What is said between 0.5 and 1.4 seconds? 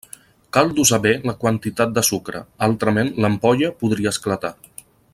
Cal dosar bé la